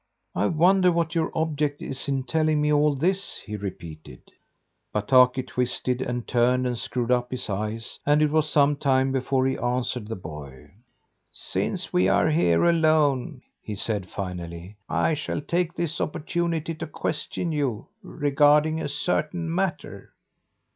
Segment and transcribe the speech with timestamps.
[0.33, 4.31] "I wonder what your object is in telling me all this?" he repeated.
[4.91, 9.45] Bataki twisted and turned and screwed up his eyes, and it was some time before
[9.45, 10.71] he answered the boy.
[11.31, 17.51] "Since we are here alone," he said finally, "I shall take this opportunity to question
[17.51, 20.13] you regarding a certain matter.